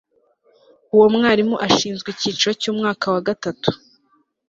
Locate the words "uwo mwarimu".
0.93-1.55